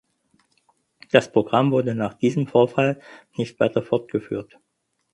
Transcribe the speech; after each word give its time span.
Das 1.11 1.31
Programm 1.31 1.71
wurde 1.71 1.93
nach 1.93 2.15
diesem 2.15 2.47
Vorfall 2.47 2.99
nicht 3.37 3.59
weiter 3.59 3.83
fortgeführt. 3.83 4.57